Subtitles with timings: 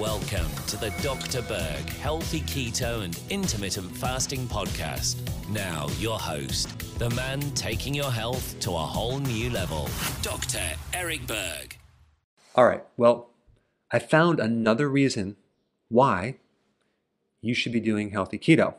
[0.00, 1.42] Welcome to the Dr.
[1.42, 5.18] Berg Healthy Keto and Intermittent Fasting Podcast.
[5.50, 9.90] Now, your host, the man taking your health to a whole new level,
[10.22, 10.62] Dr.
[10.94, 11.76] Eric Berg.
[12.54, 13.28] All right, well,
[13.92, 15.36] I found another reason
[15.90, 16.36] why
[17.42, 18.76] you should be doing healthy keto.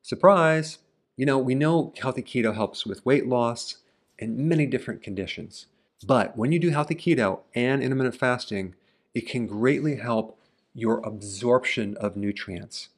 [0.00, 0.78] Surprise!
[1.16, 3.78] You know, we know healthy keto helps with weight loss
[4.20, 5.66] and many different conditions.
[6.06, 8.76] But when you do healthy keto and intermittent fasting,
[9.14, 10.38] it can greatly help
[10.74, 12.88] your absorption of nutrients.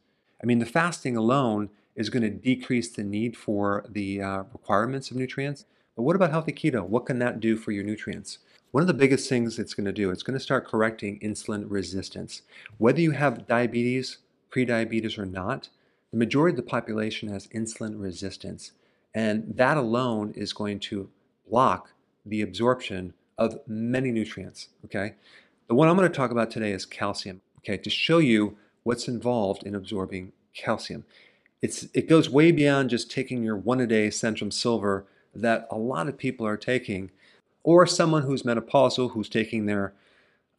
[0.43, 5.11] I mean, the fasting alone is going to decrease the need for the uh, requirements
[5.11, 5.65] of nutrients.
[5.95, 6.87] But what about healthy keto?
[6.87, 8.39] What can that do for your nutrients?
[8.71, 11.65] One of the biggest things it's going to do, it's going to start correcting insulin
[11.69, 12.43] resistance.
[12.77, 14.19] Whether you have diabetes,
[14.51, 15.71] prediabetes, or not,
[16.11, 18.73] the majority of the population has insulin resistance.
[19.15, 21.09] And that alone is going to
[21.49, 21.93] block
[22.27, 24.69] the absorption of many nutrients.
[24.85, 25.15] Okay.
[25.69, 27.41] The one I'm going to talk about today is calcium.
[27.59, 31.05] Okay, to show you what's involved in absorbing calcium.
[31.61, 35.77] It's it goes way beyond just taking your one a day Centrum Silver that a
[35.77, 37.11] lot of people are taking,
[37.65, 39.93] or someone who's menopausal who's taking their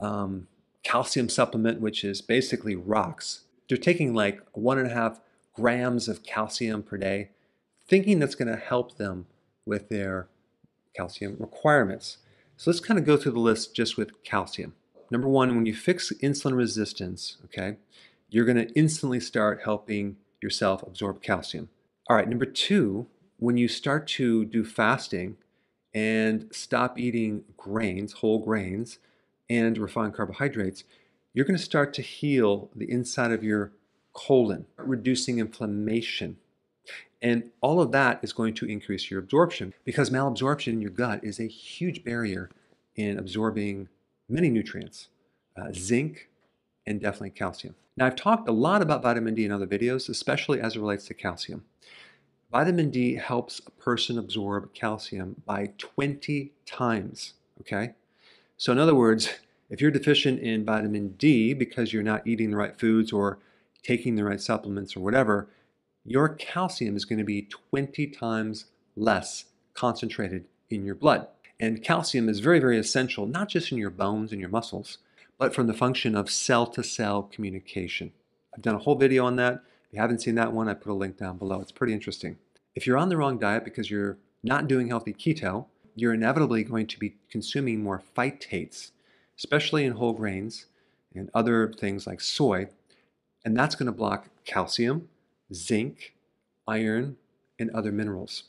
[0.01, 0.47] um,
[0.83, 3.41] calcium supplement, which is basically rocks.
[3.69, 5.21] They're taking like one and a half
[5.53, 7.29] grams of calcium per day,
[7.87, 9.27] thinking that's going to help them
[9.65, 10.27] with their
[10.95, 12.17] calcium requirements.
[12.57, 14.73] So let's kind of go through the list just with calcium.
[15.09, 17.77] Number one, when you fix insulin resistance, okay,
[18.29, 21.69] you're going to instantly start helping yourself absorb calcium.
[22.09, 25.37] All right, number two, when you start to do fasting
[25.93, 28.99] and stop eating grains, whole grains,
[29.49, 30.83] and refined carbohydrates,
[31.33, 33.71] you're going to start to heal the inside of your
[34.13, 36.37] colon, reducing inflammation.
[37.21, 41.23] And all of that is going to increase your absorption because malabsorption in your gut
[41.23, 42.49] is a huge barrier
[42.95, 43.89] in absorbing
[44.29, 45.09] many nutrients,
[45.55, 46.29] uh, zinc,
[46.85, 47.75] and definitely calcium.
[47.95, 51.05] Now, I've talked a lot about vitamin D in other videos, especially as it relates
[51.05, 51.65] to calcium.
[52.51, 57.93] Vitamin D helps a person absorb calcium by 20 times, okay?
[58.55, 59.29] So, in other words,
[59.69, 63.39] if you're deficient in vitamin D because you're not eating the right foods or
[63.83, 65.49] taking the right supplements or whatever,
[66.05, 71.27] your calcium is going to be 20 times less concentrated in your blood.
[71.59, 74.99] And calcium is very, very essential, not just in your bones and your muscles,
[75.37, 78.11] but from the function of cell to cell communication.
[78.55, 79.63] I've done a whole video on that.
[79.87, 81.59] If you haven't seen that one, I put a link down below.
[81.61, 82.37] It's pretty interesting.
[82.75, 86.85] If you're on the wrong diet because you're not doing healthy keto, you're inevitably going
[86.87, 88.91] to be consuming more phytates,
[89.37, 90.67] especially in whole grains
[91.15, 92.67] and other things like soy.
[93.43, 95.09] And that's going to block calcium,
[95.53, 96.13] zinc,
[96.67, 97.17] iron,
[97.57, 98.43] and other minerals.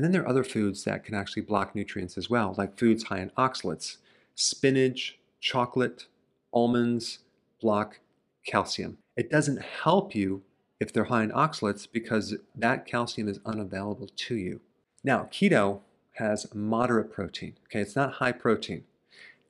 [0.00, 3.02] And then there are other foods that can actually block nutrients as well, like foods
[3.02, 3.98] high in oxalates.
[4.34, 6.06] Spinach, chocolate,
[6.54, 7.18] almonds
[7.60, 8.00] block
[8.46, 8.96] calcium.
[9.14, 10.40] It doesn't help you
[10.80, 14.62] if they're high in oxalates because that calcium is unavailable to you.
[15.04, 15.80] Now, keto
[16.12, 17.58] has moderate protein.
[17.66, 18.84] Okay, it's not high protein,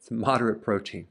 [0.00, 1.06] it's moderate protein.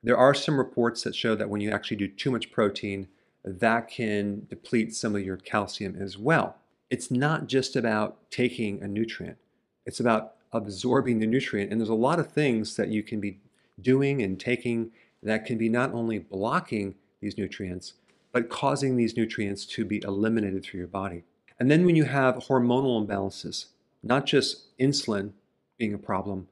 [0.00, 3.08] There are some reports that show that when you actually do too much protein,
[3.44, 6.58] that can deplete some of your calcium as well
[6.94, 9.36] it's not just about taking a nutrient,
[9.84, 11.72] it's about absorbing the nutrient.
[11.72, 13.40] And there's a lot of things that you can be
[13.80, 17.94] doing and taking that can be not only blocking these nutrients,
[18.30, 21.24] but causing these nutrients to be eliminated through your body.
[21.58, 23.66] And then when you have hormonal imbalances,
[24.04, 25.32] not just insulin
[25.76, 26.46] being a problem,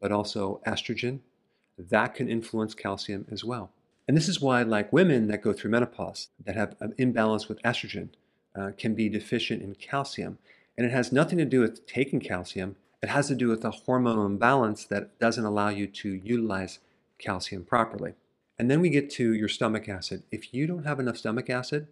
[0.00, 1.20] but also estrogen,
[1.78, 3.70] that can influence calcium as well.
[4.08, 7.62] And this is why, like women that go through menopause that have an imbalance with
[7.62, 8.08] estrogen,
[8.56, 10.38] uh, can be deficient in calcium.
[10.76, 13.70] And it has nothing to do with taking calcium, it has to do with a
[13.70, 16.78] hormonal imbalance that doesn't allow you to utilize
[17.18, 18.14] calcium properly.
[18.58, 20.22] And then we get to your stomach acid.
[20.30, 21.88] If you don't have enough stomach acid,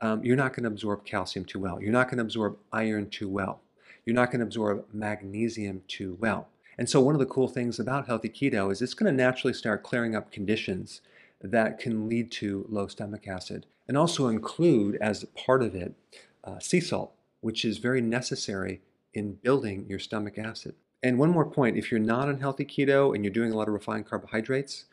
[0.00, 1.80] um, you're not going to absorb calcium too well.
[1.82, 3.60] You're not going to absorb iron too well.
[4.04, 6.48] You're not going to absorb magnesium too well.
[6.78, 9.52] And so, one of the cool things about healthy keto is it's going to naturally
[9.52, 11.02] start clearing up conditions
[11.42, 15.94] that can lead to low stomach acid and also include as part of it
[16.44, 18.80] uh, sea salt, which is very necessary
[19.12, 20.74] in building your stomach acid.
[21.02, 23.68] And one more point if you're not on healthy keto and you're doing a lot
[23.68, 24.84] of refined carbohydrates,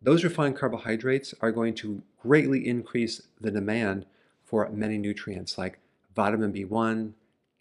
[0.00, 4.06] those refined carbohydrates are going to greatly increase the demand
[4.44, 5.78] for many nutrients like
[6.14, 7.12] vitamin B1,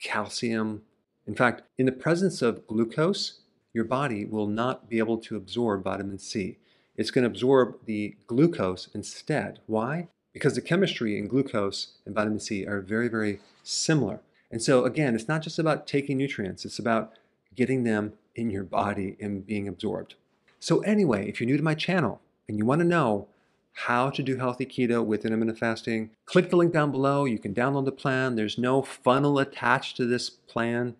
[0.01, 0.83] calcium.
[1.25, 3.39] In fact, in the presence of glucose,
[3.73, 6.57] your body will not be able to absorb vitamin C.
[6.97, 9.59] It's going to absorb the glucose instead.
[9.67, 10.07] Why?
[10.37, 14.19] because the chemistry in glucose and vitamin C are very, very similar.
[14.51, 17.11] And so, again, it's not just about taking nutrients, it's about
[17.55, 20.13] getting them in your body and being absorbed.
[20.59, 23.29] So, anyway, if you're new to my channel and you want to know
[23.73, 27.25] how to do healthy keto with intermittent fasting, click the link down below.
[27.25, 28.35] You can download the plan.
[28.35, 30.95] There's no funnel attached to this plan.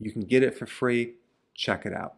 [0.00, 1.16] You can get it for free.
[1.54, 2.14] Check it out.